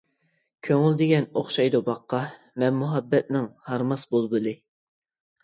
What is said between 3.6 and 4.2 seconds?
ھارماس